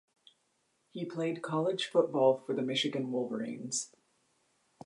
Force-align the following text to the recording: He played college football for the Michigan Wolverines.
He 0.89 1.05
played 1.05 1.43
college 1.43 1.85
football 1.85 2.33
for 2.39 2.55
the 2.55 2.63
Michigan 2.63 3.11
Wolverines. 3.11 3.91